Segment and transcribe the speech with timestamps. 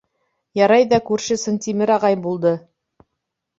[0.59, 2.57] —Ярай ҙа күрше Сынтимер ағай булды.